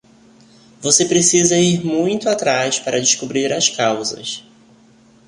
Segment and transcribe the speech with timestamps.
[0.81, 4.43] Você precisa ir muito atrás para descobrir as causas.